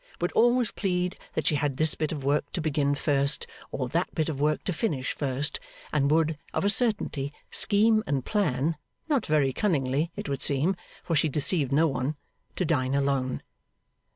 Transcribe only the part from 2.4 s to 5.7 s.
to begin first, or that bit of work to finish first;